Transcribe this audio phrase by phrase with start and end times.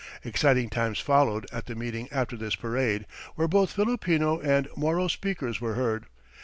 [0.23, 3.05] Exciting times followed at the meeting after this parade,
[3.35, 6.07] where both Filipino and Moro speakers were heard.